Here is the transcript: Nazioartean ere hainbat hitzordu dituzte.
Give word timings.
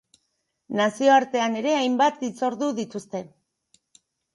Nazioartean 0.79 1.59
ere 1.61 1.75
hainbat 1.83 2.27
hitzordu 2.31 2.75
dituzte. 2.85 3.27